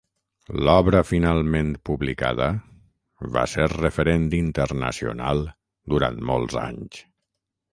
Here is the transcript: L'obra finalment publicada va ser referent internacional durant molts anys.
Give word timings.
L'obra 0.67 1.01
finalment 1.09 1.67
publicada 1.89 2.47
va 3.35 3.43
ser 3.53 3.67
referent 3.75 4.27
internacional 4.39 5.45
durant 5.95 6.19
molts 6.33 6.59
anys. 6.65 7.05